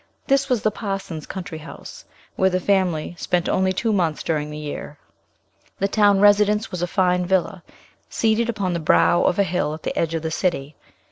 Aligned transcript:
This 0.25 0.49
was 0.49 0.63
the 0.63 0.71
parson's 0.71 1.27
country 1.27 1.59
house, 1.59 2.05
where 2.35 2.49
the 2.49 2.59
family 2.59 3.13
spent 3.19 3.47
only 3.47 3.71
two 3.71 3.93
months 3.93 4.23
during 4.23 4.49
the 4.49 4.57
year. 4.57 4.97
The 5.77 5.87
town 5.87 6.19
residence 6.19 6.71
was 6.71 6.81
a 6.81 6.87
fine 6.87 7.23
villa, 7.23 7.61
seated 8.09 8.49
upon 8.49 8.73
the 8.73 8.79
brow 8.79 9.21
of 9.21 9.37
a 9.37 9.43
hill 9.43 9.75
at 9.75 9.83
the 9.83 9.95
edge 9.95 10.15
of 10.15 10.23
the 10.23 10.31
city. 10.31 10.75